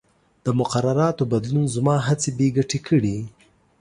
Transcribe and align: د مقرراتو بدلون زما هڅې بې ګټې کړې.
د 0.45 0.47
مقرراتو 0.59 1.23
بدلون 1.33 1.65
زما 1.75 1.95
هڅې 2.07 2.29
بې 2.37 2.47
ګټې 2.57 2.79
کړې. 2.87 3.17